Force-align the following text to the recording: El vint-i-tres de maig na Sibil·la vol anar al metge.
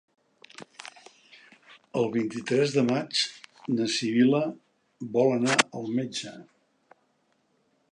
El 2.01 2.09
vint-i-tres 2.15 2.73
de 2.77 2.85
maig 2.87 3.21
na 3.75 3.87
Sibil·la 3.97 4.41
vol 5.19 5.33
anar 5.37 5.61
al 5.81 5.89
metge. 6.01 6.35